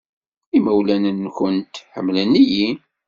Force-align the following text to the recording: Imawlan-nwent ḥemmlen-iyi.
Imawlan-nwent 0.57 1.75
ḥemmlen-iyi. 1.93 2.67